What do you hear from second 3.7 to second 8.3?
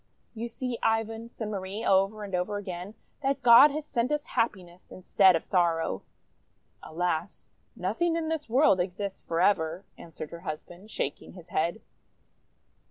sent us happiness instead of sorrow!'' "Alas, nothing in